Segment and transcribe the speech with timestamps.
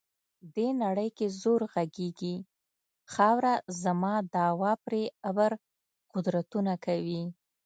[0.55, 2.35] دې نړۍ کې زور غږیږي،
[3.13, 3.53] خاوره
[3.83, 5.51] زما دعوه پرې ابر
[6.13, 7.23] قدرتونه کوي.